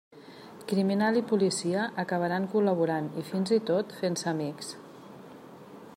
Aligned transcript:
Criminal 0.71 1.19
i 1.21 1.21
policia 1.31 1.83
acabaran 2.05 2.49
col·laborant 2.55 3.11
i 3.23 3.27
fins 3.29 3.55
i 3.59 3.61
tot 3.71 3.97
fent-se 4.01 4.29
amics. 4.33 4.77